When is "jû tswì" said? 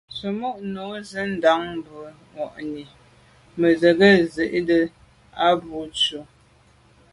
5.85-6.19